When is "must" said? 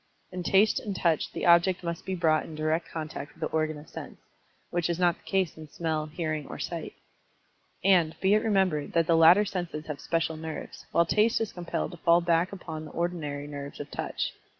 1.83-2.07